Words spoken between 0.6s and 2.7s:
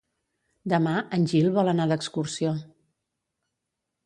Demà en Gil vol anar d'excursió.